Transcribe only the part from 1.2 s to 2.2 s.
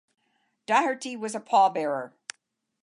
a pallbearer.